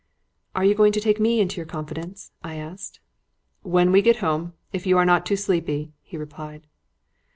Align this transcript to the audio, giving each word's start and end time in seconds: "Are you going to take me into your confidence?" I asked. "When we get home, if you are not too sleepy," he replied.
"Are 0.55 0.65
you 0.65 0.73
going 0.73 0.93
to 0.93 0.99
take 0.99 1.19
me 1.19 1.39
into 1.39 1.57
your 1.57 1.67
confidence?" 1.67 2.31
I 2.43 2.55
asked. 2.55 2.99
"When 3.61 3.91
we 3.91 4.01
get 4.01 4.15
home, 4.15 4.53
if 4.73 4.87
you 4.87 4.97
are 4.97 5.05
not 5.05 5.27
too 5.27 5.35
sleepy," 5.35 5.91
he 6.01 6.17
replied. 6.17 6.65